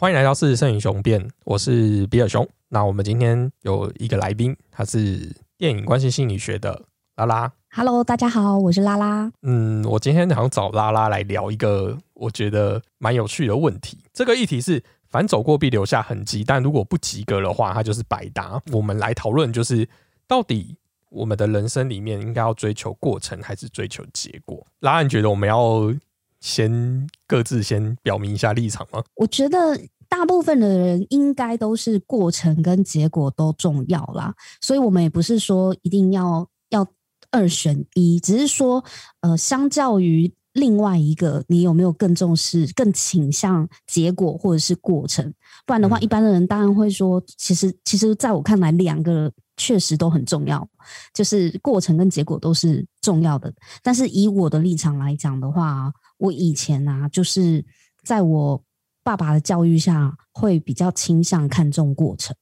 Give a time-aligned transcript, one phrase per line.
[0.00, 2.48] 欢迎来到四十胜英雄变，我是比尔熊。
[2.70, 6.84] 那我们今天有一个来宾，他是电影关系心理学的
[7.16, 7.52] 拉拉。
[7.70, 9.30] Hello，大家好，我是拉拉。
[9.42, 13.98] 嗯，我今天想找拉拉来聊一个我觉得蛮有趣的问题。
[14.14, 18.58] 这个议题是：凡走过必留下痕迹，但如果不及格的话，它就是白搭。
[18.72, 19.86] 我们来讨论，就是
[20.26, 20.78] 到底
[21.10, 24.66] 我们的人生里面应该要追求过程，还是追求结果？
[24.78, 25.94] 拉拉，你觉得我们要
[26.40, 29.02] 先各自先表明一下立场吗？
[29.14, 29.78] 我觉得
[30.08, 36.86] 大部分的人应该都是过程跟结果都重要啦，所以我们也不是说一定要要
[37.30, 38.84] 二选一，只是说
[39.20, 45.32] 呃，相较于另外一个，你有没有更重视、更倾向结果或者是过程？
[45.64, 50.66] 不然的话，嗯一般的人当然会说，其实其实在我看来，两个确实都很重要，
[51.14, 53.52] 就是过程跟结果都是重要的。
[53.80, 57.64] 但是以我的立场来讲的话，我以前啊，就是
[58.04, 58.62] 在我
[59.02, 62.36] 爸爸的教育下，会比较倾向看重过程。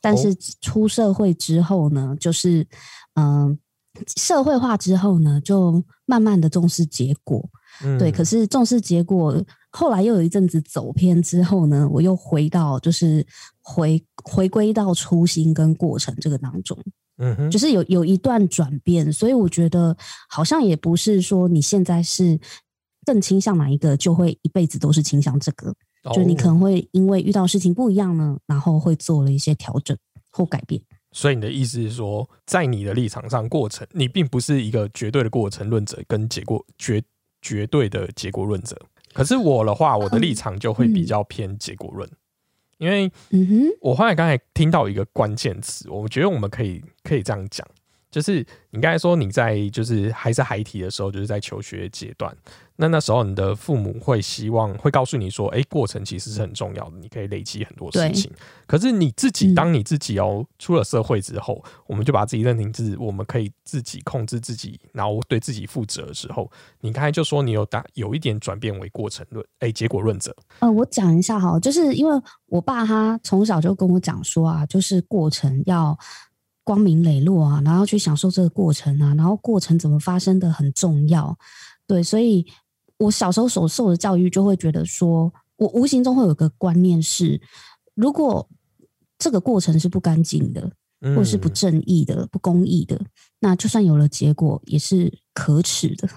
[0.00, 2.66] 但是出社会之后呢，就是
[3.14, 3.58] 嗯、
[4.16, 7.48] 社会化之后呢，就慢慢的重视结果。
[7.84, 9.36] 嗯对，可是重视结果，
[9.70, 13.26] 后来又有一阵子走偏之后呢，我又回到就是
[13.60, 16.78] 回回归到初心跟过程这个当中。
[17.18, 19.94] 嗯哼，就是有有一段转变，所以我觉得
[20.28, 22.38] 好像也不是说你现在是
[23.06, 25.72] 更倾向哪一个，就会一辈子都是倾向这个。
[26.14, 29.96] 就你可哦能会因为遇到事情不一样呢，然后会做了一些调整
[30.30, 30.80] 或改变。
[31.10, 37.02] 所以你的意思是说，在你的立场上，过程你并不是一个绝对的过程论者，跟结果绝
[37.40, 38.76] 绝对的结果论者。
[39.12, 42.08] 可是我的话，我的立场就会比较偏结果论，
[42.78, 47.66] 因为嗯哼，我后来刚才听到一个关键词，我觉得我们可以可以这样讲，
[48.16, 52.34] 就是你刚才说你在就是还是孩提的时候，就是在求学阶段，
[52.76, 58.10] 那那时候你的父母会希望会告诉你说，哎、过程其实是很重要的，你可以累积很多事对。
[58.12, 58.32] 情。
[58.66, 59.54] 可是你自己，嗯。
[59.54, 75.94] 当你自己哦出了社会之后，我们就把自己认定是我们可以自己控制自己，然后对自己负责的时候，你刚才就说你有打有一点转变为过程论，哎、结果论者，呃，我讲一下哈，就是因为我爸他从小就跟我讲说啊，就是过程要
[76.66, 81.38] 光明磊落啊，然后去享受这个过程啊，然后过程怎么发生的很重要。
[81.86, 82.44] 对，所以
[82.98, 87.40] 我小时候所受的教育就会觉得说，我无形中会有个观念是，
[87.94, 88.48] 如果
[89.16, 93.00] 这个过程是不干净的，或者是不嗯正义的、不公义的，
[93.38, 96.08] 那就算有了结果，也是可耻的，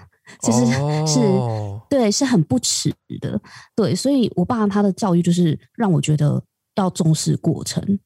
[0.42, 0.66] 就是、
[1.06, 3.40] 是哦对，是很不耻的。
[3.76, 6.42] 对，所以我爸他的教育就是让我觉得
[6.74, 8.00] 要重视过程，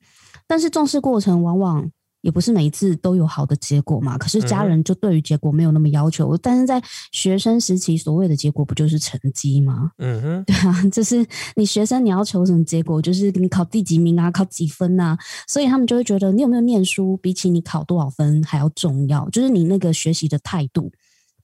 [0.47, 1.91] 但是重视过程往往
[2.25, 4.17] 也不是每一次都有好的结果嘛。
[4.17, 9.93] 可是家人就对于结果没有那么要求，但是在学生时期，所谓的结果不就是成绩吗？
[9.99, 11.25] 嗯哼， 对啊，就是
[11.55, 20.91] 你学生你要求什么结果，就是你考第几名啊，考几分啊，所以他们就会觉得你有没有念书，比起你考多少分还要重要，就是你那个学习的态度。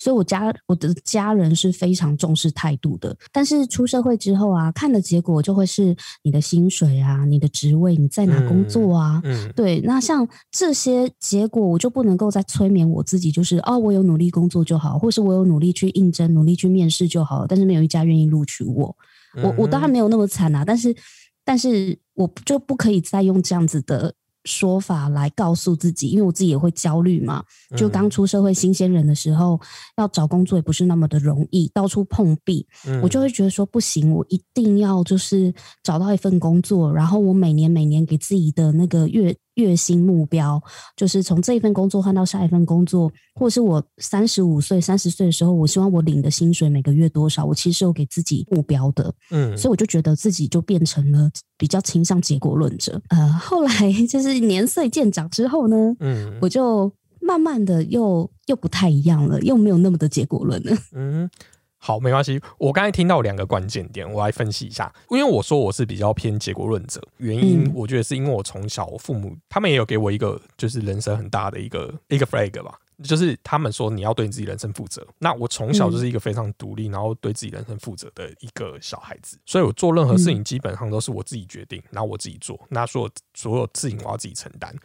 [0.00, 5.94] 所以我家我的家人是非常重视态度的，但是出社会之后啊，看的结果就会是
[6.24, 9.52] 你的薪水啊，你的职位，你在哪工作啊，嗯。
[9.54, 18.96] 对，那像这些结果，我就不能够再催眠我自己，就是哦，我有努力工作就好，或是我有努力去应征、努力去面试就好，但是没有一家愿意录取我。
[19.42, 20.96] 我我当然没有那么惨啊，但是
[21.44, 24.14] 但是我就不可以再用这样子的
[24.44, 27.44] 说法来告诉自己，因为我自己也会焦虑嘛。
[27.76, 29.60] 就刚嗯出社会新鲜人的时候，
[29.96, 32.66] 要找工作也不是那么的容易，到处碰壁。
[32.86, 35.52] 嗯我就会觉得说不行，我一定要就是
[35.82, 40.62] 找到一份工作，然后我每年每年给自己的那个月月薪目标，
[40.96, 53.00] 就是从这一份工作换到下一份工作，或者是我三十五岁、三十岁的时候，我希望我领的薪水每个月多少，我其实有给自己目标的，嗯所以我就觉得自己就变成了比较倾向结果论者。
[53.08, 53.72] 呃，后来
[54.08, 60.76] 就是年岁渐长之后呢，嗯我就慢慢的又又不太一样了，又没有那么的结果论了。
[60.92, 61.28] 嗯，
[61.82, 62.40] 好，没关系。
[62.58, 64.92] 我刚才听到两个关键点，我来分析一下。
[65.08, 72.78] 因为我说我是比较偏结果论者，原因嗯我觉得是因为我从小我父母他们也有给我一个就是人生很大的一个一个 flag 吧。
[73.02, 84.76] 就是他们说你要对你自己人生负责，那我从小就是一个非常独立，然后对自己人生负责的一个小孩子，所以我做任何事情基本上都是我自己决定，然后我自己做，那所有所有事情我要自己承担。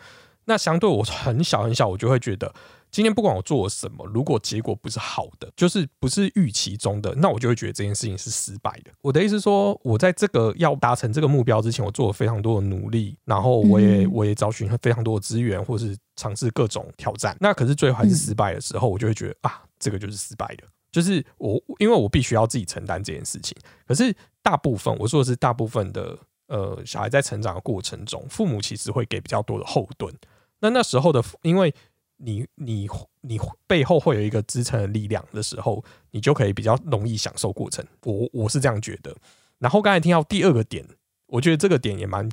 [0.46, 2.54] 那相对我很小很小，我就会觉得
[2.96, 8.92] 今天不管我做了什么，如果结果不是好的，就是不是预期中的，那我就会觉得这件事情是失败的。
[9.02, 17.36] 我的意思是说，我在这个要达成这个目标之前，我做了非常多的努力，然后我也、嗯我也找寻了非常多的资源，或是尝试各种挑战。
[17.42, 20.64] 那可是最后还是失败的时候，我就会觉得啊，这个就是失败的。
[20.90, 23.58] 就是我，因为我必须要自己承担这件事情。
[23.86, 30.16] 可是大部分我说的是大部分的呃小孩在成长的过程中，父母其实会给比较多的后盾。
[30.62, 31.76] 那那时候的，因为
[32.18, 32.88] 你你
[33.22, 37.86] 你背后会有一个支撑的力量的时候，你就可以比较容易享受过程。
[38.04, 39.16] 我我是这样觉得。
[39.60, 40.86] 然后刚才听到第二个点，
[41.28, 42.30] 我觉得这个点也蛮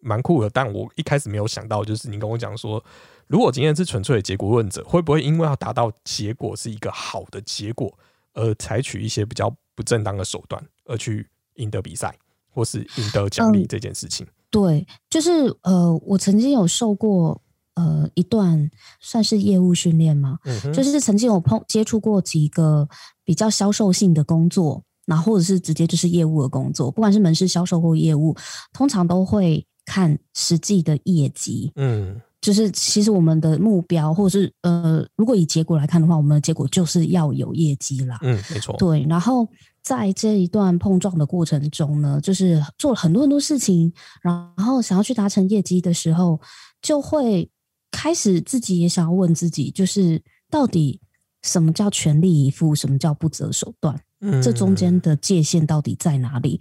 [0.00, 2.82] 蛮酷的，但我一开始没有想到，就是你跟我讲说，
[3.26, 7.92] 如果今天是纯粹的结果论者，会不会因为要达到结果是一个好的结果，
[8.32, 12.16] 而采取一些比较不正当的手段，而去赢得比赛
[12.50, 14.26] 或是赢得奖励这件事情？
[14.50, 15.30] 对，就是
[15.62, 17.42] 呃，我曾经有受过。
[17.78, 18.68] 呃，一段
[19.00, 20.72] 算是业务训练嘛，嗯？
[20.72, 22.88] 就是曾经有碰接触过几个
[23.24, 28.34] 比较销售性的工作，那或者是直接就是业务的工作，不管是门市销售或业务，
[28.72, 31.70] 通常都会看实际的业绩。
[31.76, 38.18] 嗯，就是其实我们的目标，或者是呃，如果以结果来看的话，我们的结果就是要有业绩啦。
[38.22, 38.74] 嗯，没错。
[38.76, 39.46] 对，然后
[39.84, 46.40] 在这一段碰撞的过程中呢，就是做了很多很多事情，然后想要去达成业绩的时候，
[46.82, 47.48] 就会。
[47.90, 51.00] 开始自己也想要问自己，就是到底
[51.42, 53.98] 什么叫全力以赴，什么叫不择手段？
[54.20, 56.60] 嗯，这中间的界限到底在哪里？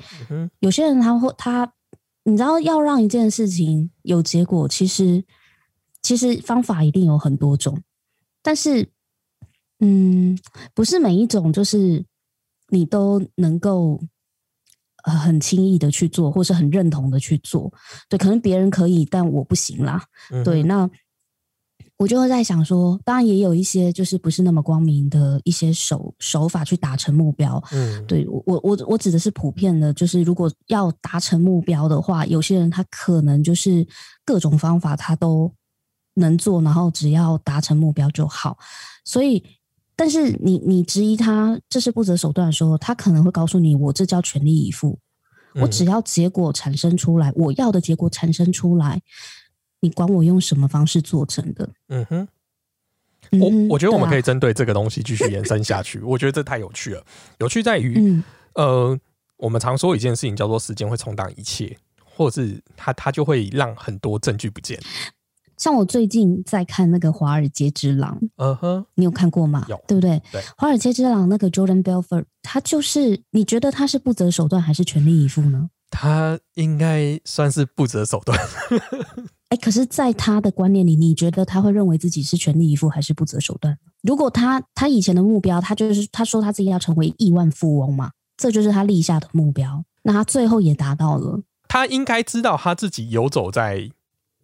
[0.60, 1.74] 有些人他会他，
[2.24, 5.24] 你知道，要让一件事情有结果，其实
[6.02, 7.82] 其实方法一定有很多种，
[8.42, 8.88] 但是
[9.80, 10.38] 嗯，
[10.74, 12.06] 不是每一种就是
[12.70, 14.00] 你都能够
[15.04, 17.74] 呃很轻易的去做，或是很认同的去做。
[18.08, 20.04] 对，可能别人可以，但我不行啦。
[20.46, 20.90] 对，那。
[21.98, 27.62] 我就会在想说，当然也有一些就是不是那么光明的一些手手法去达成目标。
[27.72, 33.86] 嗯，对我我我我指的是普遍的，就是如果要达成目标的话，有些人他可能就是
[34.24, 35.52] 各种方法他都
[36.14, 38.60] 能做，然后只要达成目标就好。
[39.04, 39.44] 所以，
[39.96, 45.00] 但是你你质疑他这是不择手段的时候，他可能会告诉你，我这叫全力以赴，
[45.56, 49.02] 我只要结果产生出来，我要的结果产生出来。
[49.82, 51.70] 你管我用什么方式做成的？
[51.90, 52.28] 嗯哼，
[53.40, 56.00] 我我觉得我们可以针对这个东西继续延伸下去。
[56.00, 57.04] 我觉得这太有趣了，
[57.40, 58.22] 有趣在于，
[58.56, 58.98] 呃，
[59.38, 64.80] 我们常说一件事情叫做时间会冲淡一切，或者是它它就会让很多证据不见。
[65.58, 69.66] 像我最近在看那个《华尔街之狼》，嗯哼，你有看过吗？
[69.68, 70.22] 有，对不对？
[70.32, 75.70] 对，《华尔街之狼》那个 Jordan Belfort，他就是你觉得他是不择手段还是全力以赴呢？
[75.90, 78.38] 他应该算是不择手段。
[79.50, 83.78] 哎，可是，在他的观念里，你觉得他会认为自己是全力以赴还是不择手段？
[84.04, 91.42] 如果他他以前的目标，他就是他说他自己要成为亿万富翁嘛，这就是他立下的目标，那他最后也达到了。
[91.70, 93.90] 他应该知道他自己游走在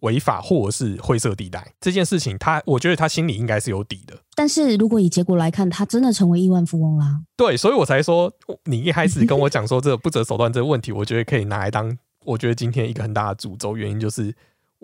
[0.00, 4.16] 违法或者是灰色地带这件事情，他我觉得他心里应该是有底的。
[4.34, 7.20] 但是如果以结果来看，他真的成为亿万富翁啦。
[7.36, 8.32] 对，所以我才说，
[8.64, 14.34] 你一开始跟我讲说这不择手段这个问题，我觉得可以拿来当我觉得今天一个很大的诅咒，原因就是。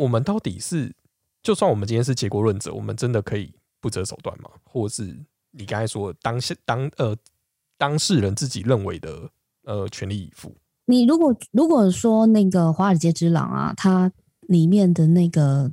[0.01, 0.95] 我们到底是，
[1.43, 3.53] 就算我们今天是结果论者，我们真的可以
[3.83, 4.49] 不择手段吗？
[4.65, 5.15] 或者是
[5.51, 7.15] 你刚才说当下当呃
[7.77, 9.29] 当事人自己认为的
[9.65, 10.57] 呃全力以赴？
[10.87, 14.11] 你如果如果说那个《华尔街之狼》啊，它
[14.49, 15.71] 里面的那个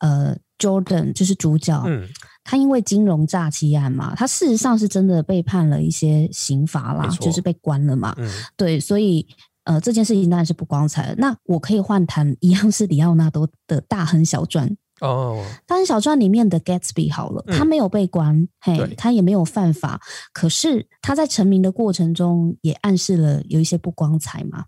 [0.00, 2.08] 呃 Jordan 就是主角，嗯，
[2.42, 9.24] 他因为金融诈欺案嘛，他事实上是真的被判了一些刑罚啦，就是被关了嘛，嗯，对，所以。
[9.68, 11.14] 呃，这件事情当然是不光彩的。
[11.18, 20.00] 那我可以换谈一样是里奥纳多的大亨小传哦，大亨小传里面的 Gatsby 好了，他没有被关，嘿，他也没有犯法，
[20.32, 24.64] 可是他在成名的过程中也暗示了有一些不光彩嘛，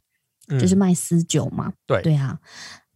[0.61, 2.39] 就是卖私酒嘛，对对啊。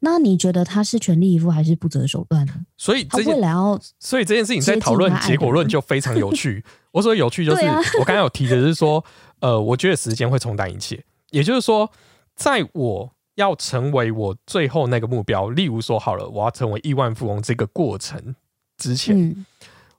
[0.00, 2.52] 那你觉得他是全力以赴还是不择手段呢？
[2.76, 6.62] 所以他未来要，所以这件事情在讨论结果论 就非常有趣。
[6.92, 7.64] 我说有趣就是
[7.98, 9.02] 我刚才有提的是说，
[9.40, 11.02] 呃，我觉得时间会冲淡一切。
[11.34, 11.90] 也就是说，
[12.36, 18.36] 在我要成为我最后那个目标，例如说好了，我要成为亿万富翁这个过程
[18.76, 19.44] 之前，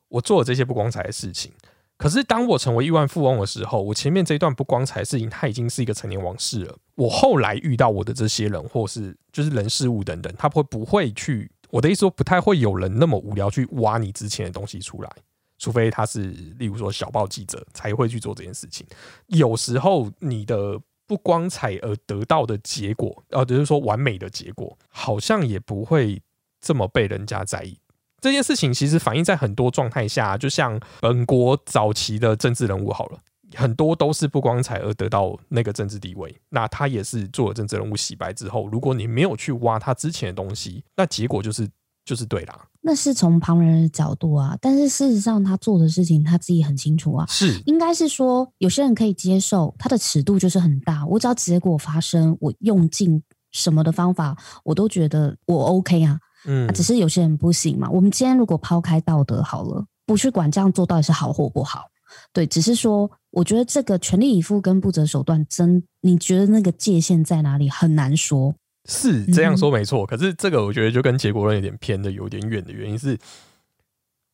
[0.07, 1.51] 我做了这些不光彩的事情。
[1.97, 6.73] 可是当我成为亿万富翁的时候，我前面这一段不光彩的事情，它已经是一个成年往事了。
[6.95, 11.51] 我后来遇到我的这些人，或是就是人事物等等，他会不会去？
[11.69, 15.11] 我的意思说，不太会有人那么无聊去挖你之前的东西出来，
[15.57, 18.87] 除非他是例如说小报记者才会去做这件事情。
[19.27, 20.79] 有时候你的。
[21.07, 26.21] 不光彩而得到的结果，呃，就是说完美的结果，好像也不会
[26.61, 27.77] 这么被人家在意。
[28.21, 33.19] 这件事情其实反映在很多状态下，就像本国早期的政治人物好了，
[33.53, 36.35] 很多都是不光彩而得到那个政治地位。
[36.49, 41.69] 那他也是做了政治人物洗白之后，如果你没有去挖他之前的东西，那结果就是
[42.05, 42.67] 就是对啦。
[42.81, 47.25] 那是从旁人的角度啊，但是事实上他做的事情他自己很清楚啊。
[47.27, 51.05] 是，应该是说有些人可以接受，他的尺度就是很大。
[51.07, 53.21] 我只要结果发生，我用尽
[53.51, 56.19] 什么的方法，我都觉得我 OK 啊。
[56.45, 57.89] 嗯，只是有些人不行嘛。
[57.89, 61.85] 我们今天如果抛开道德好了，不去管这样做到底是好或不好，
[62.31, 68.53] 对，只是说，我觉得这个全力以赴跟不择手段，真你觉得那个界限在哪里，很难说。
[68.85, 73.17] 是这样说没错，可是这个我觉得就跟结果论有点偏的有点远的原因是，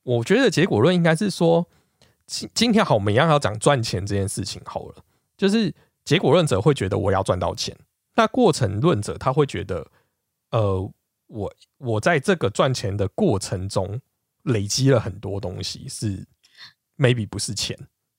[0.03, 1.67] 我觉得结果论应该是说，
[2.25, 4.95] 今今天好，我们一样要讲赚钱这件事情好了，
[5.37, 7.77] 就是结果论者会觉得我要赚到钱，
[8.15, 9.87] 那过程论者他会觉得，
[10.49, 10.91] 呃，
[11.27, 14.01] 我我在这个赚钱的过程中
[14.43, 16.27] 累积了很多东西，是
[16.97, 17.77] maybe 不是钱，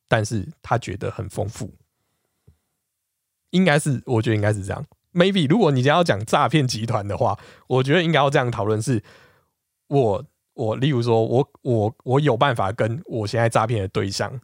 [0.09, 1.71] 但是他觉得很丰富，
[3.51, 4.87] 应该是我觉得应该是这样。
[5.13, 9.03] Maybe 如果你要讲诈骗集团的话，我觉得应该要这样讨论：是，
[9.89, 14.41] 我我例如说，我我我有办法跟我现在诈骗的对象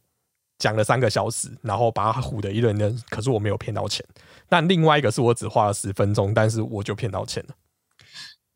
[0.58, 4.04] 讲了三个小时，然后把他唬的一轮人，可是我没有骗到钱。
[4.48, 7.54] 但另外一个是我只花了十分钟，但是我就骗到钱了。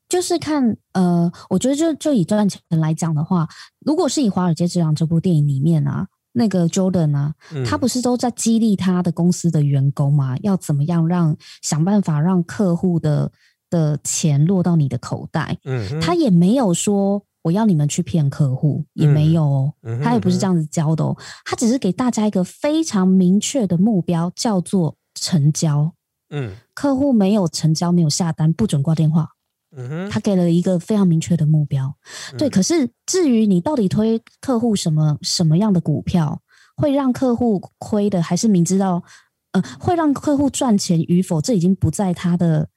[0.09, 3.49] 就是看呃，我觉得就就以赚钱来讲的话，
[3.81, 6.09] 如果是以《华尔街之狼》这部电影里面啊。
[6.33, 7.35] 那个 Jordan 啊，
[7.67, 10.37] 他不是都在激励他的公司的员工吗？
[10.43, 13.31] 要怎么样让想办法让客户的
[13.69, 15.59] 的钱落到你的口袋？
[15.65, 25.93] 嗯，他也没有说我要你们去骗客户，也没有哦，他也不是这样子教的哦，他只是给大家一个非常明确的目标，叫做成交。
[26.31, 29.32] 嗯，客户没有成交，没有下单，不准挂电话。
[29.76, 31.95] 嗯哼，他给了一个非常明确的目标，
[32.37, 32.49] 对。
[32.50, 36.41] 可是至于你到底推客户什么什么样的股票，
[36.76, 39.02] 会让客户亏的，还是明知道
[39.52, 42.69] 呃会让客户赚钱与否，这已经不在他的，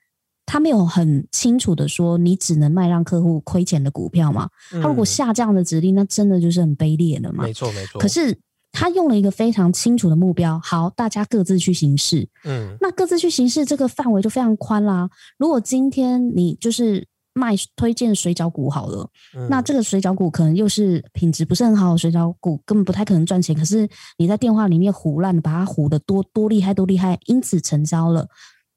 [0.46, 4.50] 他没有很清楚的说你只能卖让客户亏钱的股票嘛？
[4.82, 7.44] 他如果下这样的指令，那真的就是很卑劣的嘛？
[7.44, 8.00] 没错，没错。
[8.00, 8.38] 可是。
[8.76, 12.28] 他用了一个非常清楚的目标，好，大家各自去行事。
[12.44, 15.10] 嗯，那各自去行事，这个范围就非常宽啦。
[15.38, 19.10] 如果今天你就是卖推荐水饺股好了，
[19.50, 23.56] 那这个水饺股可能又是品质不是很好的水饺股，根本不太可能赚钱。
[23.56, 28.28] 可是你在电话里面胡乱把它胡的多多厉害多厉害，因此成交了。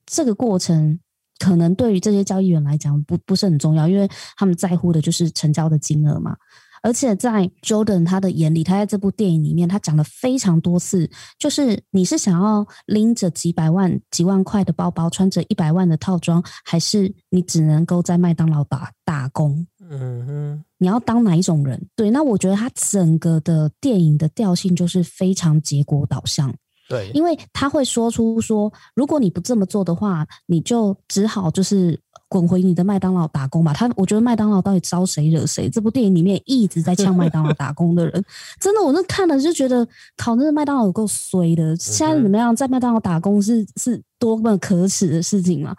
[0.06, 0.98] 这个过程
[1.38, 6.36] 可能对于这些交易员来讲不不是很重要，因为他们在乎的就是成交的金额嘛。
[6.82, 19.66] 而且在 Jordan 他的眼里，他在这部电影里面，他讲了非常多次，就是你是想要拎着几百万、几万块的包包，穿着一百万的套装，还是你只能够在麦当劳打打工？
[19.90, 21.88] 嗯哼，你要当哪一种人？
[21.96, 26.54] 对，那我觉得他整个的电影的调性就是非常结果导向。
[26.88, 31.98] 对，因为他会说出说，如果你不这么做的话，你就只好就是。
[32.30, 33.72] 滚回你的麦当劳打工吧！
[33.72, 35.66] 他，我觉得麦当劳到底招谁惹谁？
[35.66, 38.22] 这部电影里面一直在呛 麦当劳打工的人，
[38.60, 41.74] 真的，我那看了就觉得，靠，那麦当劳有够衰的。
[41.76, 45.74] 现在怎么样，在麦当劳打工是是多么可耻的事情嘛？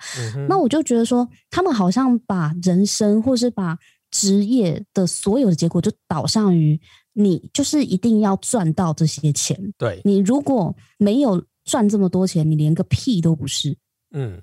[0.48, 3.78] 那我就觉得说，他们好像把人生或是把
[4.10, 6.82] 职业的所有的结果，就导向于
[7.20, 9.74] 你就是一定要赚到这些钱。
[9.78, 13.78] 对你如果没有赚这么多钱，你连个屁都不是。
[14.12, 14.42] 嗯，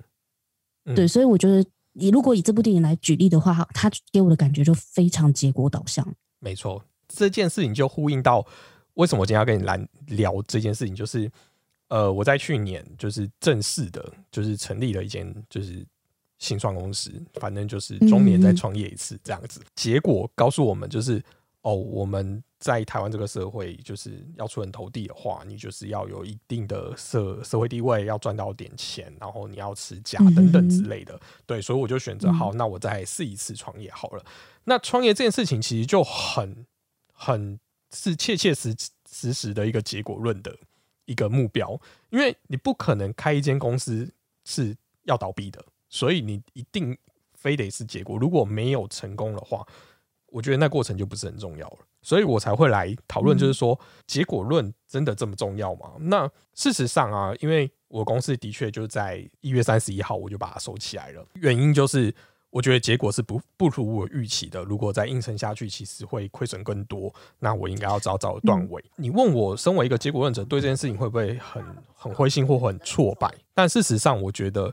[0.95, 1.69] 对，所以我觉得。
[1.99, 6.07] 你如果以这部电影来举例的话，他给我的感觉就非常结果导向。
[6.41, 8.47] 没错，这件事情就呼应到
[8.97, 9.79] 为什么我今天要跟你来
[10.09, 11.33] 聊这件事情，就是
[11.89, 15.83] 呃，我在去年就是正式的，就是成立了一间就是
[16.39, 19.63] 新创公司，反正就是中年再创业一次这样子。
[19.75, 21.25] 结果告诉我们就是。
[21.63, 31.21] 哦，我们在台湾这个社会，就是要出人头地的话，你就是要有一定的社社会地位，要赚到点钱，然后你要持家等等之类的。
[31.45, 34.25] 对，所以我就选择好，那我再试一次创业好了。
[34.65, 36.67] 那创业这件事情其实就很
[37.13, 37.61] 很
[37.91, 38.75] 是切切实
[39.11, 40.57] 实实的一个结果论的
[41.05, 44.11] 一个目标，因为你不可能开一间公司
[44.45, 46.97] 是要倒闭的，所以你一定
[47.35, 48.17] 非得是结果。
[48.17, 49.67] 如果没有成功的话。
[50.29, 55.91] 我觉得那过程就不是很重要了，所以我才会来讨论，就是说结果论真的这么重要吗？
[55.99, 62.15] 那事实上啊，因为我公司的确就在一月三十一号我就把它收起来了，原因就是
[62.51, 68.85] 我觉得结果是不不如我预期的，如果再硬撑下去，其实会亏损更多，那我应该要早早断尾。
[68.95, 71.61] 你问我身为一个结果论者，对这件事情会不会很
[71.93, 73.29] 很灰心或很挫败？
[73.53, 74.73] 但事实上，我觉得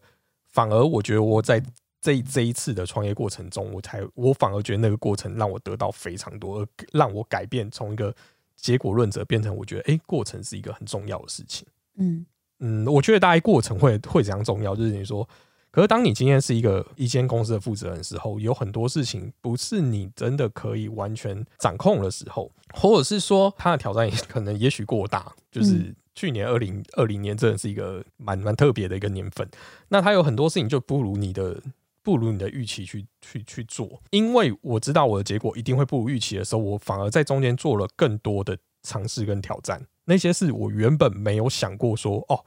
[0.52, 1.60] 反而我觉得我在。
[2.04, 8.14] 这这一次的创业过程中，我才我反而觉得那个过程让我得到非常多，而让我改变从一个
[8.58, 11.66] 结果论者变成我觉得，哎，过程是一个很重要的事情。
[11.96, 12.26] 嗯
[12.60, 15.26] 嗯，我觉得大概过程会会怎样重要，就是你说
[15.72, 29.50] 可是当你今天是一个一间公司的负责人的时候，有很多事情不是你真的可以完全掌控的时候，或者是说他的挑战可能也许过大，就是去年二零二零年真的是一个蛮蛮特别的一个年份，
[29.88, 31.62] 那他有很多事情就不如你的。
[32.04, 39.84] 不如你的预期去去去做，因为我知道我的结果一定会不如预期的时候，我反而在中间做了更多的尝试跟挑战。
[40.06, 42.44] 那些是我原本没有想过说，哦，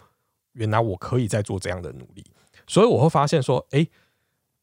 [0.53, 2.23] 原来我可以再做这样的努力。
[2.67, 3.87] 所以我会发现说，哎，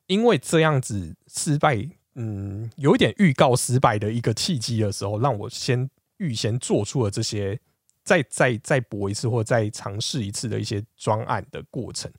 [0.06, 7.60] 因为这样子失败，嗯，有一点预告失败的一个契机的时候，让我先预先做出了这些，
[8.04, 12.12] 再再再搏一次或再尝试一次的一些专案的过程。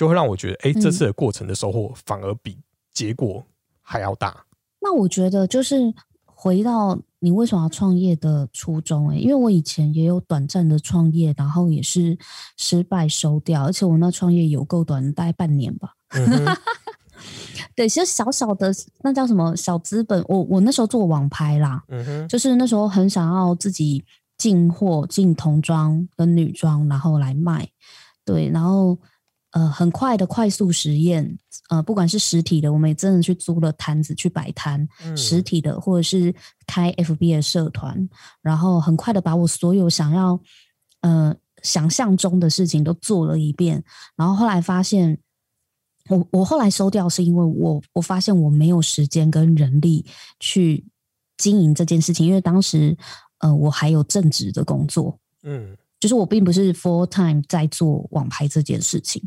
[0.00, 2.56] 就会让我觉得，哎，这次的过程的收获反而比
[2.90, 3.44] 结果
[3.82, 4.46] 还要大。
[4.80, 5.92] 那我觉得就是
[6.24, 12.16] 回到你为什么要创业的初衷，哎，因为我以前也有短暂的创业，然后也是
[12.56, 15.92] 失败收掉，而且我那创业有够短，大概半年吧。
[17.76, 24.02] 对，其实小小的那叫什么小资本，我我那时候做网拍啦，嗯哼，就是那时候很想要自己
[24.38, 27.68] 进货进童装跟女装，然后来卖，
[28.24, 28.98] 对，然后。
[29.52, 31.38] 呃，很快的快速实验，
[31.70, 36.32] 呃，不管是实体的，我们也真的去租了摊子去摆摊，实体的，或者是
[36.68, 38.08] 开 FB 的社团，
[38.42, 40.40] 然后很快的把我所有想要
[41.00, 43.82] 呃想象中的事情都做了一遍，
[44.14, 45.18] 然后后来发现，
[46.08, 50.06] 我我后来收掉是因为我我发现我没有时间跟人力
[50.38, 50.86] 去
[51.36, 52.96] 经营这件事情，因为当时
[53.38, 55.76] 呃我还有正职的工作，嗯。
[56.00, 59.22] 就是我并不是 full time 在做网拍这件事情，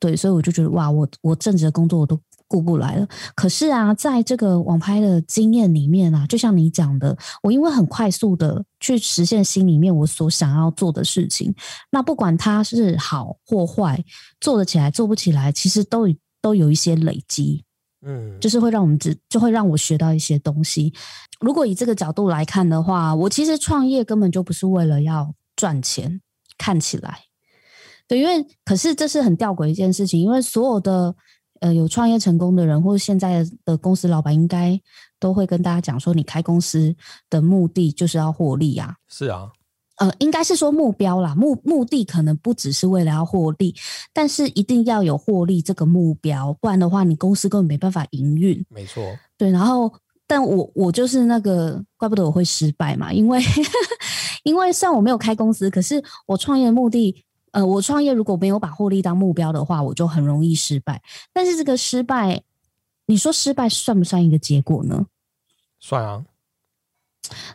[0.00, 3.06] 对，所以我就觉得哇，我我正职的工作我都顾不来了。
[3.34, 11.54] 可是啊，在这个网拍的经验里面啊，就像你讲的，我因为很快速的去实现心里面我所想要做的事情，
[11.90, 14.02] 那不管它是好或坏，
[14.40, 16.06] 做得起来做不起来，其实都
[16.40, 17.62] 都有一些累积，
[18.06, 20.94] 嗯，就是会让我们只就会让我学到一些东西。
[21.40, 25.34] 如果以这个角度来看的话，我其实创业根本就不是为了要。
[25.64, 26.20] 赚钱
[26.58, 27.20] 看起来，
[28.06, 31.16] 对，因为可是这是很吊诡一件事情，因为所有的
[31.60, 34.78] 呃有创业成功的人，或者现在的公司老板，应该
[35.18, 36.94] 都会跟大家讲说，你开公司
[37.30, 38.94] 的目的就是要获利啊。
[39.08, 39.50] 是啊，
[39.96, 43.74] 呃，应该是说目标啦，目目的可能不只是为了要获利，
[44.12, 48.62] 但是一定要有获利这个目标，不然的话，你公司根本没办法营运。
[48.68, 49.02] 没错，
[49.38, 49.90] 对，然后。
[50.26, 53.38] 但我我就是那个，怪不得我会失败嘛，因为
[54.44, 61.02] 因为虽然我没有开公司，可是我创业的目的，呃，我创业如果没有把获利当目标的话，我就很容易失败。
[61.32, 62.42] 但是这个失败，
[63.06, 65.06] 你说失败算不算一个结果呢？
[65.80, 66.24] 算啊。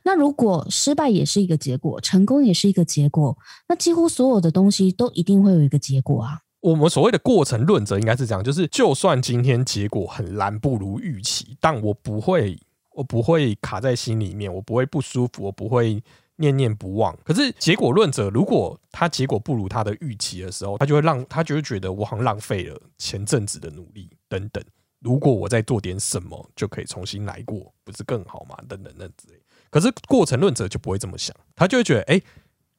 [0.04, 6.42] 那如果失败也是一个结果，成功也是一个结果，那几乎所有的东西都一定会有一个结果啊。
[6.62, 12.60] 我们所谓的过程论者应该是这样，就是就算今天结果很烂，不如预期，但我不会，
[12.96, 16.04] 我不会卡在心里面，我不会不舒服，我不会
[16.40, 17.16] 念念不忘。
[17.24, 24.64] 可是结果论者，如果他结果不如他的预期的时候，他就会让他就会觉得我好像浪费了前阵子的努力等等。
[25.00, 28.58] 如果我再做点什么，就可以重新来过，不是更好吗？
[28.68, 29.40] 等等等之类。
[29.70, 32.22] 可是过程论者就不会这么想，他就会觉得，哎。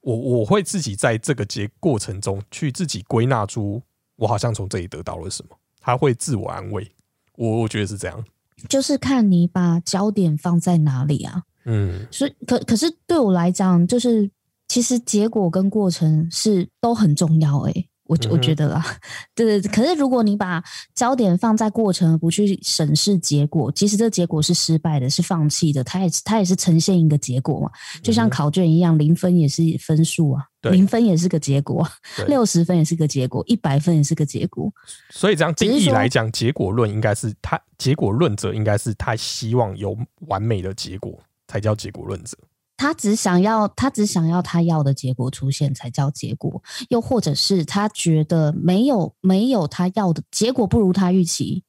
[0.03, 3.83] 我我会自己在这个结过程中去自己归纳出
[4.17, 6.91] 我好像从这里得到了什么，他会自我安慰，
[7.37, 8.25] 我我觉得是这样，
[8.67, 14.31] 就是看你把焦点放在哪里啊，嗯，所以可可是对我来讲，就是
[14.69, 17.87] 其实结果跟过程是都很重要，诶。
[18.11, 18.85] 我我觉得啦，
[19.37, 20.61] 对对，可是如果你把
[20.97, 27.71] 焦点放在过程，而不去审视结果，即使这结果是失败的，是放弃的，它也它也是呈现一个结果嘛。
[28.03, 31.89] 就像考卷一样，零分也是分数啊，零分也是个结果，
[32.27, 34.69] 六十分也是个结果，一百分也是个结果。
[35.11, 39.97] 所以这样定义来讲，结果论应该是他结果论者应该是他希望有
[40.27, 41.17] 完美的结果
[41.51, 42.39] 才叫结果论者。
[42.77, 51.63] 他只想要，他只想要他要的结果出现才叫结果，又或者是他觉得没有没有他要的结果不如他预期，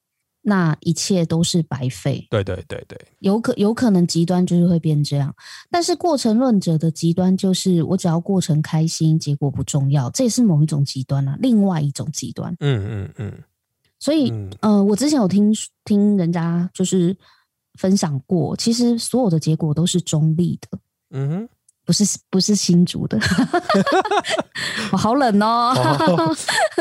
[0.44, 2.26] 那一切都是白费。
[2.30, 5.36] 对对对对，有可有可能极端就是会变这样，
[5.70, 12.56] 但是过程论者的极端就是我只要过程开心，结果不重要，这也是某一种极端啊，另外一种极端。
[12.62, 13.34] 嗯嗯嗯。
[14.00, 17.16] 所以呃，我之前有听听人家就是
[17.80, 20.80] 分享过，其实所有的结果都是中立的。
[21.14, 21.50] 嗯哼，
[21.86, 23.20] 不是不是新竹的，
[24.92, 25.74] 我 好冷哦，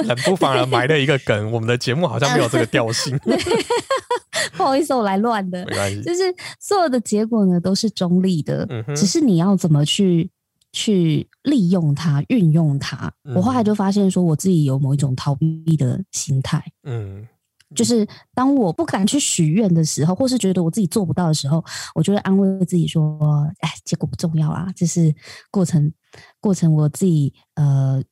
[0.04, 3.18] 冷不防而埋了一个梗， 我们的节目好像没有这个调性，
[4.56, 5.64] 不好意思，我来乱的，
[6.02, 10.30] 就是所有的结果呢都是中立的，只是你要怎么去
[10.72, 13.12] 去利用它、运用它。
[13.34, 16.62] 我后来就发现说，我自己有某一种逃避的心态。
[16.84, 17.26] 嗯
[17.74, 23.18] 就是当我不敢去许愿的时候，或是觉得我自己做不到的时候，我就会安慰自己说
[23.60, 25.14] ：“哎，结果不重要啦，就是
[25.50, 25.92] 过程，
[26.40, 28.02] 过程我自己呃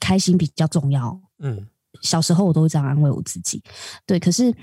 [0.00, 1.66] 开心比较重要。”嗯
[2.02, 3.62] 小时候我都会这样安慰我自己，
[4.04, 4.18] 对。
[4.18, 4.54] 可是，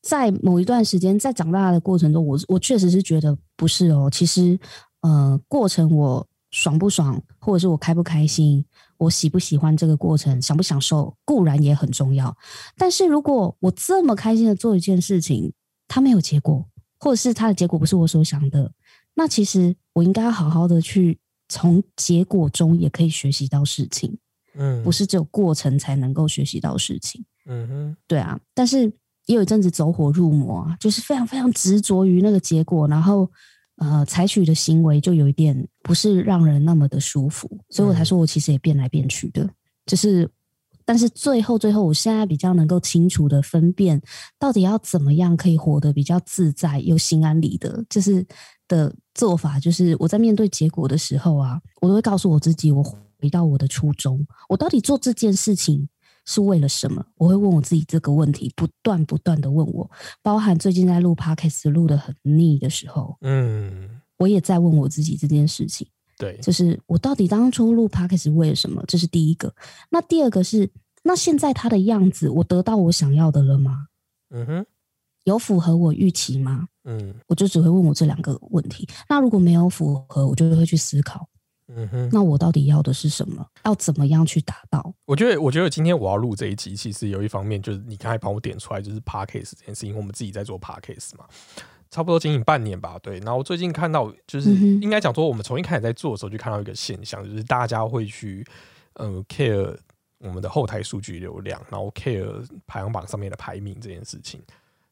[0.00, 4.08] 在某一段时间，在长大的过程中，我我确实是觉得不是哦。
[4.10, 4.58] 其实，
[5.02, 8.64] 呃，过程我爽不爽，或者是我开不开心，
[8.98, 12.36] 我喜不喜欢这个过程，享不享受，固然也很重要。
[12.76, 15.52] 但是如果我这么开心的做一件事情，
[15.88, 16.66] 它没有结果，
[16.98, 18.72] 或者是它的结果不是我所想的，
[19.14, 24.18] 那其实我应该要好好的去从结果中也可以学习到事情。
[24.56, 28.38] 嗯，不是只有过程才能够学习到事情，嗯哼，对啊。
[28.54, 28.82] 但是
[29.26, 33.28] 也有一阵子走火入魔啊，就是非常非常执着于那个结果，然后
[33.76, 39.48] 呃采取的行为就有一点不是让人那么的舒服，所以我才说我其实也变来变去的，
[39.86, 40.28] 就是
[40.84, 44.00] 但是最后最后，我现在比较能够清楚的分辨，
[44.38, 48.26] 到底要怎么样可以活得比较自在又心安理得，就是
[48.68, 52.84] 的做法，就是我在面对结果的时候啊，我都会告诉我自己，我。
[53.20, 55.88] 回到我的初衷，我到底做这件事情
[56.24, 57.04] 是为了什么？
[57.16, 59.90] 我会问我自己这个问题，不断不断的问我，
[60.22, 65.86] 包含最近在录 podcast 录的很腻的时候，嗯，我也在问我自己这件事情。
[66.16, 68.82] 对，就是我到底当初录 podcast 为了什么？
[68.86, 69.52] 这是第一个。
[69.90, 70.70] 那第二个是，
[71.02, 73.88] 那现在他的样子，我得到我想要的了吗？
[74.30, 74.66] 嗯哼，
[75.24, 76.68] 有符合我预期吗？
[76.84, 78.86] 嗯我就只会问我这两个问题。
[79.08, 81.26] 那如果没有符合，我就会去思考。
[81.68, 83.46] 嗯哼，那我到底要的是什么？
[83.64, 84.94] 要怎么样去达到？
[85.06, 91.24] 我觉得，我觉得今天我要录这一集，其实有一方面就是你刚才帮我点出来，就是 podcast 这件事情，我们自己在做 podcast 嘛，
[91.90, 93.18] 差不多经营半年吧，对。
[93.20, 98.46] 然后最近看到，就是嗯应该讲说，我们从一开始在做的时候就看到一个现象，就是大家会去
[98.94, 99.74] 呃 care
[100.18, 104.40] 我们的后台数据流量，然后 care 排行榜上面的排名这件事情。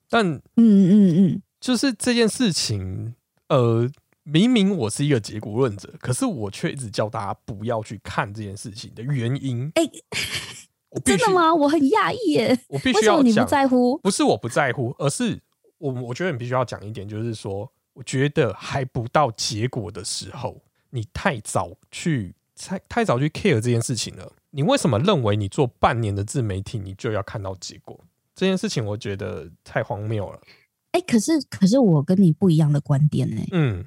[0.09, 3.15] 但嗯嗯嗯，就是这件事情，
[3.49, 3.89] 呃，
[4.25, 9.71] 明明我是一个结果论者，可是我却一直叫大家不要去看这件事情的原因。
[9.75, 9.83] 哎、
[11.05, 11.55] 真的吗？
[11.55, 13.99] 我很讶异耶，我必为什么你不须要讲，在乎？
[13.99, 15.41] 不是我不在乎，而是
[15.79, 24.33] 我我觉得你必须要讲一点，就是说，我觉得还不到结果的时候，你太早去太太早去 care 这件事情了。
[24.51, 27.99] 你为什么认为你做半年的自媒体，你就要看到结果？
[28.35, 30.41] 这件事情我觉得太荒谬了。
[30.93, 33.43] 哎、可是可是我跟你不一样的观点呢。
[33.51, 33.85] 嗯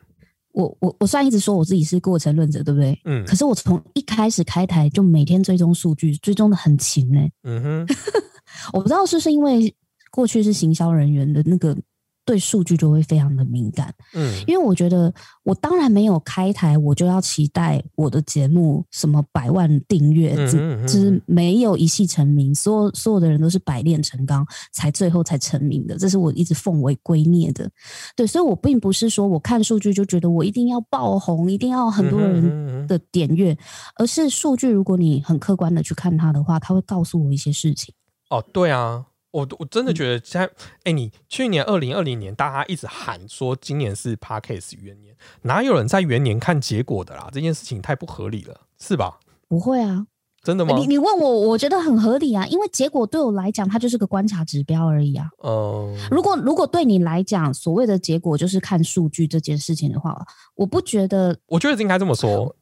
[0.56, 2.98] 我我我虽然一直说我自己是过程论者，对不对？
[3.04, 7.20] 嗯可是我从一开始开台就每天追踪数据，追踪的很勤呢。
[7.44, 7.88] 嗯哼，
[8.72, 9.74] 我不知道是不是因为
[10.12, 11.78] 过去是行销人员的那个
[12.25, 27.69] 对数据就会非常的敏感，嗯因为我觉得我当然没有开台，我就要期待我的节目什么百万订阅，只嗯嗯嗯只没有一夕成名，所有所有的人都是百炼成钢才最后才成名的，这是我一直奉为圭臬的。
[28.15, 33.55] 对，所以我并不是说我看数据就觉得我一定要爆红，一定要很多人的点阅，
[33.97, 37.93] 而是数据如果你很客观的去看它的话，它会告诉我一些事情。
[38.29, 39.05] 哦，对啊，
[39.36, 40.50] 我我真的嗯觉得现在，
[40.86, 47.30] 哎、你去年二零二零年，大家一直喊说今年是 Parkes 元年，哪有人在元年看结果的啦？
[47.34, 49.19] 这件事情太不合理了，是吧？
[49.50, 50.08] 不会啊，
[50.41, 50.78] 真的吗？
[50.78, 55.30] 你你问我，我觉得很合理啊，因为结果对我来讲，它就是个观察指标而已啊。
[55.43, 60.17] 嗯，如果如果对你来讲，所谓的结果就是看数据这件事情的话，
[60.56, 62.56] 我不觉得我觉得应该这么说。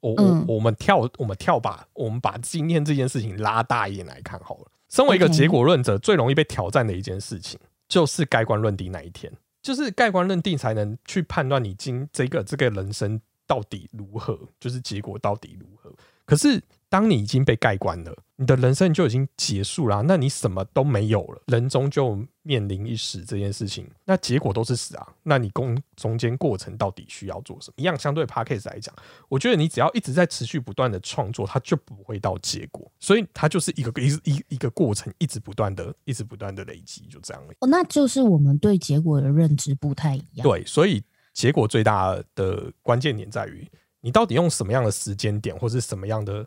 [0.00, 4.66] 我我、嗯我们跳我们跳把我们把今天这件事情拉大一点来看好了。
[4.88, 15.92] 身为一个结果论者，最容易被挑战的一件事情，就是盖棺论定那一天，就是盖棺论定才能去判断你今这个这个人生到底如何，就是结果到底如何。
[16.24, 25.06] 可是当你已经被盖棺了，你的人生就已经结束了啊、那你什么都没有了，人终究面临一死这件事情，那结果都是死啊。
[25.22, 27.74] 那你中中间过程到底需要做什么？
[27.76, 28.94] 一样，相对 p a c k a g e 来讲，
[29.28, 40.42] 我觉得你只要一直在持续不断的创作，它就不会到结果，所以它就是一个一一一个过程，一直不断的，一直不断的累积，就这样那就是我们对结果的认知不太一样。
[40.42, 41.02] 对，所以
[41.34, 43.68] 结果最大的关键点在于，
[44.00, 46.46] 你到底用什么样的时间点，或是什么样的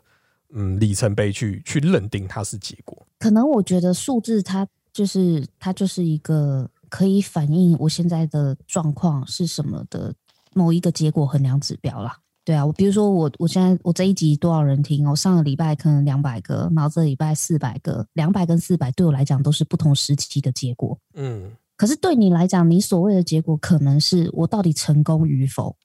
[0.52, 3.06] 嗯里程碑去去认定它是结果。
[3.18, 10.14] 可能我觉得数字它就是它就是一个可以反映我现在的状况是什么的
[10.54, 12.18] 某一个结果衡量指标啦。
[12.44, 15.08] 对啊，我比如说我我现在我这一集多少人听？
[15.08, 20.98] 我上个礼拜可能两百个，然后这礼拜四百个，两百跟四百对我来讲都是不同时期的结果。
[21.14, 25.76] 嗯，可是对你来讲，你所谓的结果可能是我到底成功与否。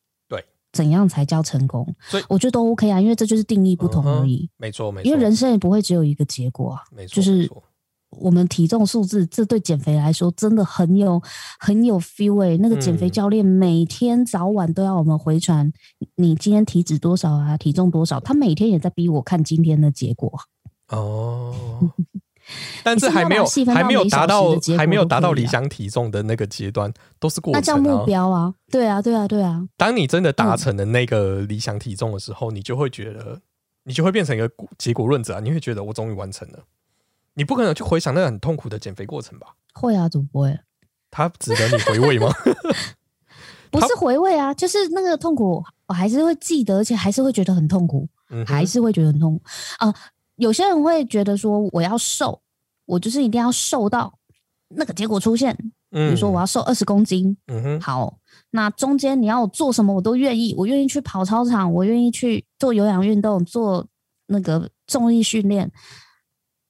[0.77, 1.85] 对，怎样才叫成功？
[2.07, 4.49] 所以我觉得都 OK 啊，因为这就是定义不同而已。
[4.57, 6.83] 没错没错，因为人生也不会只有一个结果啊。
[6.95, 7.49] 没错就是
[8.09, 11.21] 我们体重数字，这对减肥来说真的很有
[11.59, 15.71] 很有 feel 诶、那个减肥嗯教练每天早晚都要我们回传
[16.15, 20.39] 你今天体脂多少啊，体重多少，他每天也在逼我看今天的结果。
[20.89, 21.53] 哦。
[22.83, 27.77] 但是还没有还没有达到还没有达到理想体重的那个阶段，都是过那程、啊。
[27.77, 33.41] 叫目标啊，对啊，对啊，对啊，当你真的达嗯成了那个理想体重的时候，你就会觉得，
[33.83, 35.39] 你就会变成一个结果论者啊！
[35.39, 36.59] 你会觉得我终于完成了，
[37.33, 39.47] 你不可能去回想那个很痛苦的减肥过程吧？
[39.73, 40.57] 会啊，怎么不会？
[41.11, 42.29] 它值得你回味吗？
[43.69, 48.07] 不是回味啊，就是那个痛苦，我还是会记得，而且还是会觉得很痛苦。
[48.29, 49.41] 嗯，还是会觉得很痛苦
[49.77, 49.93] 啊、
[50.37, 52.41] 有些人会觉得说，我要瘦，
[52.85, 54.17] 我就是一定要瘦到
[54.69, 55.55] 那个结果出现。
[55.89, 58.17] 比比如说，我要瘦二十公斤，嗯哼，好，
[58.51, 60.53] 那中间你要我做什么，我都愿意。
[60.57, 63.87] 我愿意去跑操场，我愿意去做有氧运动，做
[64.27, 65.71] 那个重力训练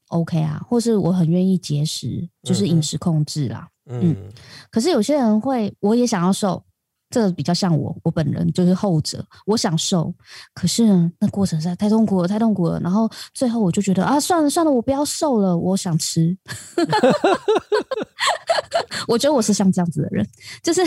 [0.10, 3.68] ，OK 啊，或是我很愿意节食，就是饮食控制啦。
[3.90, 4.16] 嗯
[4.70, 6.64] 可是有些人会，我也想要瘦，
[7.10, 9.26] 这个比较像我，我本人就是后者。
[9.46, 10.14] 我想瘦，
[10.54, 12.80] 可是呢，那过程实在太痛苦了，太痛苦了。
[12.82, 16.38] 然后最后我就觉得啊，算了算了，我不要瘦了，我想吃。
[19.08, 20.28] 我觉得我是像这样子的人，
[20.62, 20.82] 就是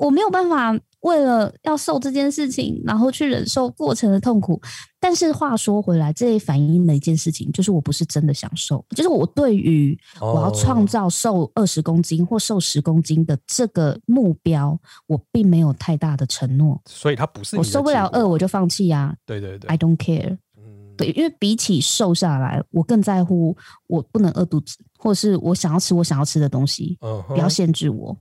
[0.00, 4.60] 我没有办法为了要瘦这件事情，然后去忍受过程的痛苦。
[4.98, 16.80] 但是话说回来，这也反映了一件事情，就是我不是真的想瘦，就是我对于我要创哦造瘦二十公斤或瘦十公斤的这个目标，我并没有太大的承诺。
[16.86, 20.36] 所以它不是我受不了饿，我就放弃啊、对对对 i don't care。
[20.56, 23.56] 嗯对，因为比起瘦下来，我更在乎
[23.86, 28.16] 我不能饿肚子，或者是我想要吃我想要吃的东西，不要限制我。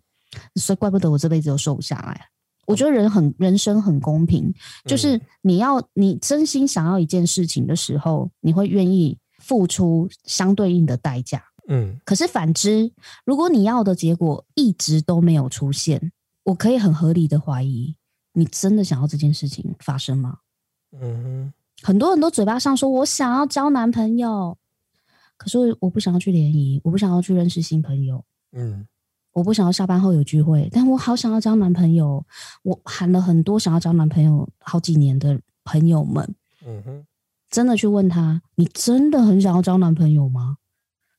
[0.55, 2.27] 所以怪不得我这辈子都瘦不下来。
[2.67, 4.51] 我觉得人很人生很公平，
[4.85, 11.43] 就是嗯你要你真心想要一件事情的时候，你会愿意付出相对应的代价。
[11.67, 12.91] 嗯可是反之，
[13.23, 16.11] 如果你要的结果一直都没有出现，
[16.43, 17.95] 我可以很合理的怀疑，
[18.33, 20.39] 你真的想要这件事情发生吗？
[20.91, 24.57] 嗯哼，很多人都嘴巴上说我想要交男朋友，
[25.37, 28.87] 可是我不想要去联谊，我不想要去认识新朋友，嗯
[29.35, 32.25] 我不想要下班后有聚会，但我好想要交男朋友。
[32.63, 36.33] 我喊了很多想要交男朋友好几年的朋友们，
[36.65, 37.05] 嗯哼，
[37.49, 40.55] 真的去问他：“你真的很想要交男朋友吗？”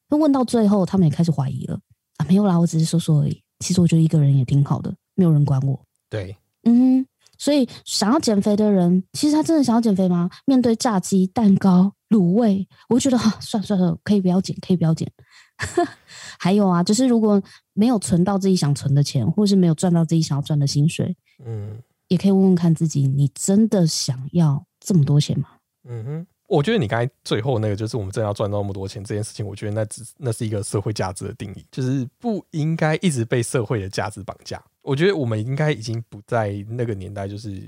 [0.08, 1.78] 那问到最后，他们也开始怀疑了
[2.16, 3.42] 啊，没有啦，我只是说说而已。
[3.58, 5.78] 其实我觉得一个人也挺好的，没有人管我。
[6.08, 10.30] 对，嗯哼，所以想要减肥的人，其实他真的想要减肥吗？
[10.46, 15.12] 面对炸鸡、蛋糕、卤味，我觉得哈、算了算了，可以不要减，可以不要减。
[16.38, 17.42] 还有啊，就是如果
[17.76, 25.50] 没有存到自己想存的钱，或是没有赚到自己想要赚的薪水，嗯也可以问问看自己，你真的想要这么多钱吗？
[25.84, 26.26] 嗯哼。
[26.48, 34.64] 我觉得你刚才最后那个，就是我们真的要赚到那么多钱这件事情，我觉得那只那是一个社会价值的定义，就是不应该一直被社会的价值绑架。
[34.82, 37.60] 我觉得我们应该已经不在那个年代，就是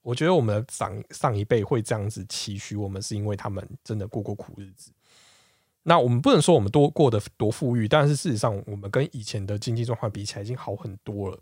[0.00, 4.90] 我觉得我们的上上一辈会这样子期许我们，是因为他们真的过过苦日子。
[5.88, 11.38] 那我们不能说我们多过得多富裕，但是事实上，我们跟以前的经济状况比起来，已经好很多了。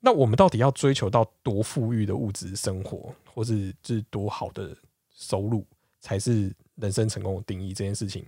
[0.00, 4.74] 那我们到底要追求到多富裕的物质生活，或是就是多好的
[5.14, 5.66] 收入，
[6.00, 7.74] 才是人生成功的定义？
[7.74, 8.24] 这件事情，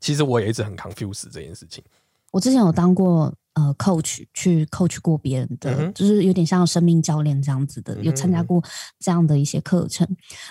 [0.00, 1.84] 其实我也一直很 confuse 这件事情。
[2.32, 8.60] 我之前有当过呃 coach，去 coach 过别人的，嗯就是有点像生命教练这样子的，有参加过
[8.98, 10.08] 这样的一些课程。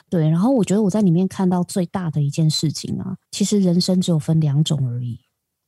[0.09, 5.19] 对，然后我觉得我在里面看到最大的一件事情啊，其实人生只有分两种而已，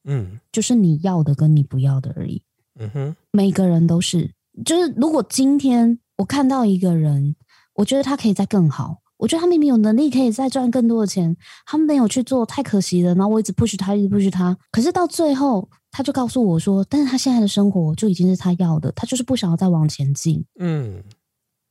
[0.05, 2.41] 嗯就是你要的跟你不要的而已。
[2.79, 4.31] 嗯哼，每个人都是，
[4.63, 7.35] 就是如果今天我看到一个人，
[7.73, 11.33] 我觉得他可以再更好，我觉得他明明有能力可以再赚更多的钱，
[11.65, 13.15] 他没有去做，太可惜了。
[13.15, 20.43] 然后我一直 push 他，一直 push 他，可是到最后他就告诉我说，但是他现在的生活就已经是他要的，他就是不想要再往前进。
[20.59, 21.01] 嗯，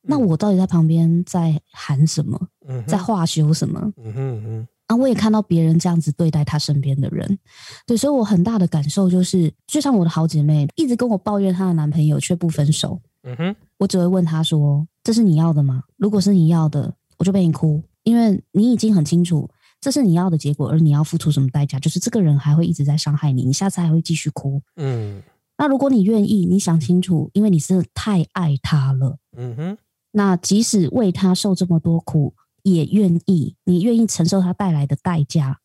[0.00, 3.92] 那我到底在旁边在喊什么，嗯在话修什么？
[3.98, 7.38] 嗯哼嗯哼啊，我也看到别人这样子对待他身边的人，
[7.86, 15.82] 对，所以我很大的感受就是，就像我的好姐妹一直跟我抱怨她的男朋友却不分手，嗯哼，我只会问她说：“这是你要的吗？
[15.98, 19.48] 如果是你要的，我就被你哭，因为你已经很清楚
[19.80, 24.60] 这是你要的结果，而你要付出什么代价，就是这个人还会一直在伤害你，你下次还会继续哭。
[24.74, 25.22] 嗯
[25.56, 29.78] 那如果你愿意，你想清楚，因为你是太爱他了，嗯哼，
[30.10, 35.60] 那即使为他受这么多苦，也愿意，你愿意承受他带来的代价，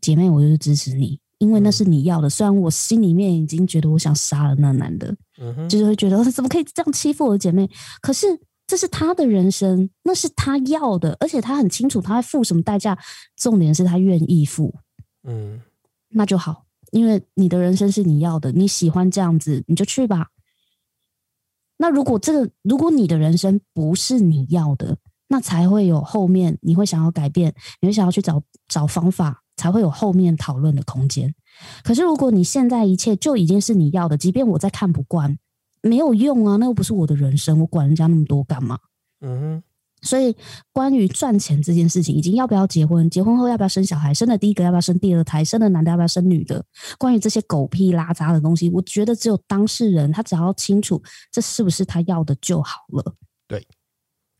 [0.00, 2.30] 姐妹，我就是支持你，因为那是你要的。
[2.30, 7.68] 虽然我心里面已经觉得我想杀了那男的，嗯哼，就是会觉得怎么可以这样欺负我的姐妹，
[8.00, 8.26] 可是
[8.66, 12.98] 这是他的人生，那是他要的，而且他很清楚他会付什么代价。
[13.36, 14.74] 重点是他愿意付，
[15.22, 15.60] 嗯，
[16.08, 20.28] 那就好，因为你的人生是你要的，你喜欢这样子，你就去吧。
[21.76, 24.96] 那如果这个，如果你的人生不是你要的，
[25.28, 31.34] 那才会有后面你会想要改变，你会想要去找找方法，才会有后面讨论的空间。
[31.84, 35.38] 可是如果你现在一切就已经是你要的，即便我再看不惯。
[35.82, 38.78] 没有用啊，那又不是我的人生，我管人家那么多干嘛？
[39.20, 39.62] 嗯哼。
[40.02, 40.36] 所以，
[40.72, 46.64] 关于赚钱这件事情，已经要不要结婚，结婚后要不要生小孩，生了第一个要不要生第二胎，生了男的要不要生女的，
[46.96, 53.14] 关于这些狗屁拉杂的东西，我觉得只有当事人他只要清楚这是不是他要的就好了。
[53.48, 53.66] 对，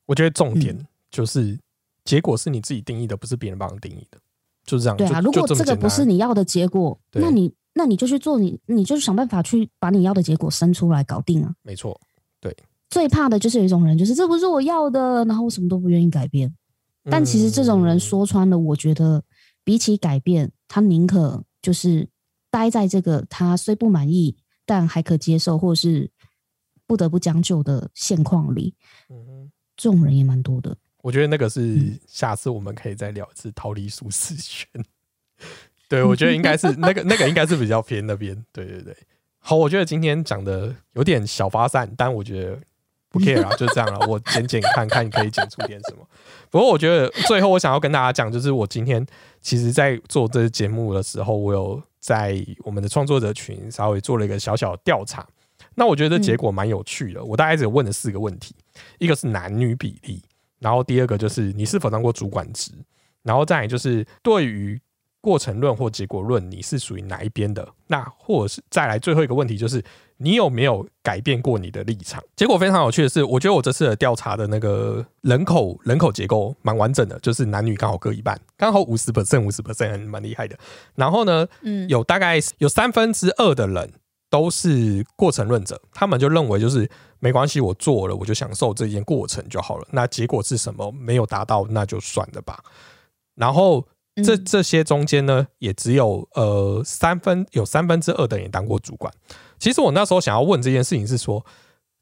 [0.05, 1.59] 我觉得重点就是
[2.05, 4.18] 结果是你自己定义的，不是别人帮你定义的，
[4.64, 4.96] 就是这样。
[4.96, 7.53] 对啊，如果这个不是你要的结果，那你。
[7.79, 11.55] 那你就去做你，你就想办法去把你要的结果生出来，搞定啊！
[11.62, 12.01] 没错，
[12.41, 12.57] 对。
[12.89, 16.51] 最怕的就是有一种人，就是这不是我要的，然后我什么都不愿意改变。
[17.11, 19.23] 但其实这种人说穿了，我觉得
[19.62, 22.09] 比起改变，他宁可就是
[22.51, 24.35] 待在这个他虽不满意
[24.65, 26.11] 但还可接受，或者是
[26.87, 28.75] 不得不将就的现况里。
[29.11, 30.75] 嗯哼，这种人也蛮多的。
[31.03, 34.67] 我觉得那个是下次我们可以再聊一次逃离舒适圈。
[35.88, 38.44] 对，我觉得应该是那个那个应该是比较偏那边。
[38.53, 38.96] 对对对，
[39.38, 42.59] 好，我觉得今天讲的有点小发散，但我觉得
[43.09, 44.07] 不 care 啊，就这样了。
[44.09, 46.05] 我剪剪看看，你可以剪出点什么。
[46.51, 49.07] 不过我觉得最后我想要跟大家讲，就是我今天
[49.40, 55.25] 其实在做这个节目的时候，我有在我们的创作者群稍微做了一个小小的调查。
[55.77, 57.22] 那我觉得结果蛮有趣的。
[57.22, 58.57] 我大概只有问了四个问题，
[58.99, 60.20] 一个是男女比例，
[60.59, 62.72] 然后第二个就是你是否当过主管职，
[63.22, 64.81] 然后再就是对于。
[65.27, 67.69] 过程论或结果论，你是属于哪一边的？
[67.89, 69.85] 那或者是再来最后一个问题，就是
[70.19, 72.23] 你有没有改变过你的立场？
[72.37, 80.57] 结果非常有趣的是，我觉得我这次的调查的那个人口人口结构蛮完整的，就是男女刚好各一半，刚好五十 percent 五十 percent，蛮厉害的。
[80.95, 83.95] 然后呢，嗯，有大概有三分之二的人
[84.31, 89.89] 都是过程论者，他们就认为就是没关系，我做了我就享受这件过程就好了。
[89.91, 92.62] 那结果是什么没有达到，那就算了吧。
[93.35, 93.85] 然后。
[94.24, 99.12] 这这些中间呢，也只有呃三分有三分之二的人当过主管。
[99.59, 101.44] 其实我那时候想要问这件事情是说，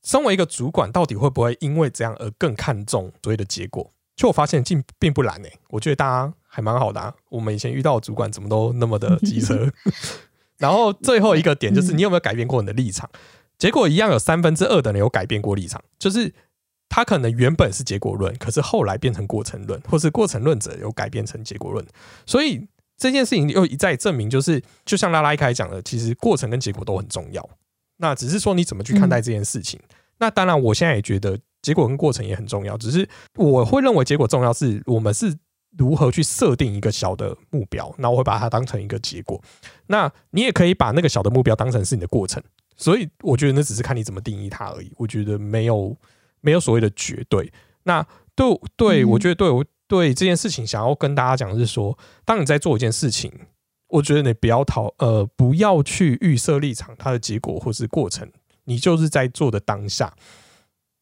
[0.02, 3.90] 身为一个主管，到底会不会因为这样而更看重所谓的结果？
[4.14, 7.00] 就我发现并并不难诶，我觉得大家还蛮好的。
[7.00, 9.68] 啊我们以前遇到的主管怎么都那么的机车。
[10.58, 13.10] 然后最后一个点就是你有没有改变过你的立场？
[13.58, 16.32] 结果一样有三分之二的人有改变过立场，就是。
[16.94, 21.84] 他可能原本是结果论，可是后来变成过程论，或是过程论者有改变成结果论，
[22.24, 27.50] 所以这件事情又一再证明，就是就像拉拉一开始讲的，其实过程跟结果都很重要。
[27.96, 29.80] 那只是说你怎么去看待这件事情。
[30.18, 35.36] 那当然，我现在也觉得结果跟过程也很重要，只是我会认为结果重要是我们是
[35.76, 39.42] 如何去设定一个小的目标，那我会把它当成一个结果。
[39.88, 42.40] 那你也可以把那个小的目标当成是你的过程。
[42.76, 44.92] 所以我觉得那只是看你怎么定义它而已。
[44.96, 45.96] 我觉得没有。
[46.44, 47.50] 没有所谓的绝对。
[47.84, 53.32] 那对对，我觉得对我对这件事情想要跟大家讲的是说，当你在做一件事情，
[53.88, 58.30] 我觉得你不要讨呃，不要去预设立场，它的结果或是过程，
[58.64, 60.12] 你就是在做的当下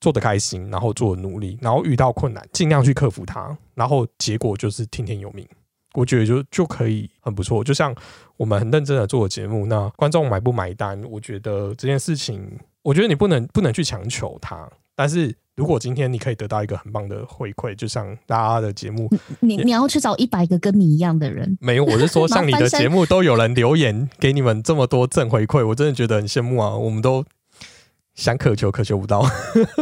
[0.00, 5.46] 做的开心，然后做努力，然后遇到困难尽量去克服它，然后结果就是听天由命。
[5.94, 7.62] 我觉得就就可以很不错。
[7.62, 7.94] 就像
[8.36, 14.68] 我们很认真的做节目，那观众买不买单，我觉得这件事情，我觉得你不能不能去强求他。
[15.02, 19.10] 但是如果今天你可以得到一个很棒的回馈，就像大家的节目，
[19.40, 26.76] 你你要去找一百个跟你一样的人，没有，我是说像你的节目都有人留言给你们这么多正回馈，我真的觉得很羡慕啊！
[26.76, 27.24] 我们都
[28.14, 29.26] 想渴求，渴求不到。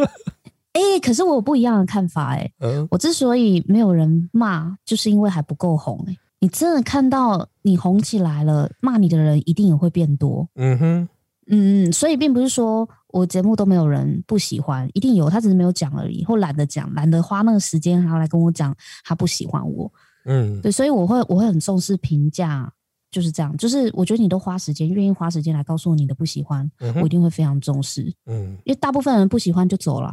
[0.72, 2.50] 哎，可是我有不一样的看法，哎，
[2.90, 6.02] 我之所以没有人骂，就是因为还不够红。
[6.08, 10.48] 哎，你真的看到你红起来了，骂你的人一定也会变多。
[10.54, 11.08] 嗯哼。
[11.52, 19.92] 嗯嗯，所以并不是说我节目都没有人不喜欢，一定有，他只是没有讲而已，或懒得讲，懒得花那个时间还要来跟我讲他不喜欢我。
[20.24, 22.70] 嗯，对，所以我会我会很重视评价，
[23.10, 28.12] 就是这样，就是我觉得你都花时间，愿意花时间来告诉我你的不喜欢，我一定会非常重视。
[28.26, 30.12] 嗯，因为大部分人不喜欢就走了。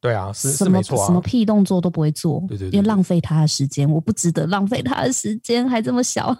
[0.00, 6.36] 对啊，是什么什么屁动作都不会做，对对，因为浪费他的时间，我不值得浪费他的时间，还这么小。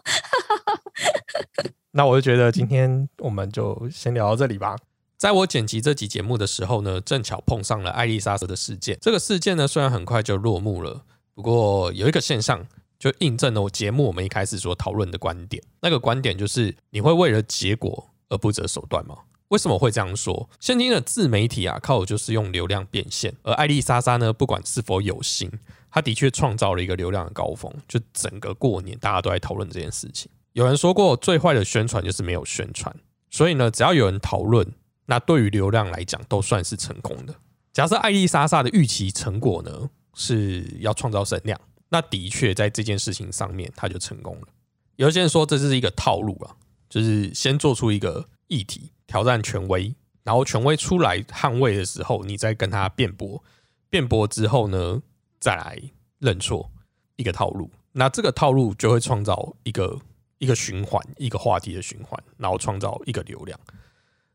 [1.93, 4.77] 那我就觉得今天我们就先聊到这里吧。
[5.23, 8.99] 在我剪辑这集节目的时候呢，正巧碰上了艾丽莎的事件。
[9.01, 12.67] 这个事件呢，虽然很快就落幕了，不过有一个现象
[12.99, 15.63] 就印证了我节目我们一开始所讨论的观点。
[15.81, 19.17] 那个观点就是，你会为了结果而不择手段吗？
[19.51, 20.51] 为什么会这样说？
[20.59, 25.49] 现今的自媒体啊，靠的就是用流量变现，而艾丽莎莎呢，不管是否有心，
[25.93, 30.29] 她的确创造了一个流量的高峰，就整个过年大家都在讨论这件事情。
[30.55, 32.93] 有人说过，最坏的宣传就是没有宣传，
[33.31, 34.67] 所以呢，只要有人讨论，
[35.07, 37.35] 那对于流量来讲都算是成功的。
[37.73, 44.49] 假设艾丽莎莎的预期成果呢是要创造声量，那的确在这件事情上面他就成功了。
[44.97, 46.57] 有些人说这是一个套路啊，
[46.89, 48.91] 就是先做出一个议题。
[49.05, 53.45] 挑战权威，然后权威出来捍卫的时候，你再跟他辩驳，
[53.91, 55.03] 辩驳之后呢，
[55.39, 55.79] 再来
[56.19, 56.71] 认错，
[57.17, 57.71] 一个套路。
[57.93, 60.01] 那这个套路就会创造一个
[60.39, 63.61] 一个循环，一个话题的循环，然后创造一个流量。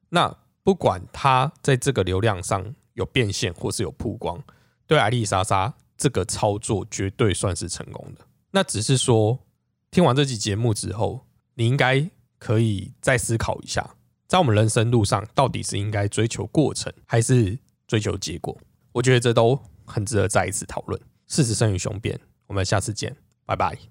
[0.10, 0.32] 那
[0.68, 4.38] 不管他在这个流量上有变现或是有曝光，
[4.86, 8.26] 对艾丽莎莎这个操作绝对算是成功的。
[8.52, 9.40] 那只是说，
[9.92, 12.06] 听完这期节目之后，你应该
[12.38, 13.96] 可以再思考一下。
[14.28, 17.58] 在我们人生路上，到底是应该追求过程，还是
[17.88, 18.60] 追求结果？
[18.92, 21.02] 我觉得这都很值得再一次讨论。
[21.28, 23.16] 事实胜于雄辩，我们下次见，
[23.46, 23.88] 拜拜。